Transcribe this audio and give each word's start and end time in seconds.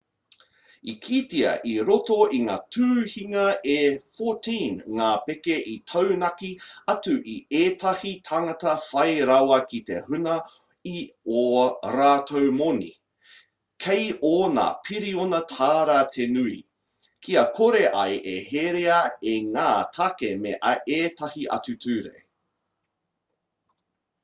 i 0.91 0.93
kitea 1.05 1.49
i 1.71 1.73
roto 1.87 2.15
i 2.35 2.37
ngā 2.45 2.53
tuhinga 2.75 3.41
e 3.73 3.75
14 4.13 4.79
ngā 4.99 5.09
pēke 5.27 5.57
i 5.71 5.75
taunaki 5.91 6.49
atu 6.93 7.13
i 7.33 7.35
ētahi 7.59 8.13
tāngata 8.29 8.73
whai 8.85 9.27
rawa 9.31 9.59
ki 9.73 9.81
te 9.91 9.99
huna 10.07 10.39
i 10.93 11.03
ō 11.43 11.67
rātou 11.99 12.49
moni 12.63 12.89
kei 13.85 14.09
ōna 14.31 14.65
piriona 14.89 15.43
tāra 15.53 15.99
te 16.17 16.29
nui 16.39 16.57
kia 17.29 17.47
kore 17.59 17.85
ai 18.07 18.17
e 18.37 18.37
herea 18.49 18.99
e 19.37 19.37
ngā 19.53 19.69
tāke 19.99 20.35
me 20.47 20.59
ētahi 20.97 21.47
atu 21.59 21.81
ture 21.87 22.19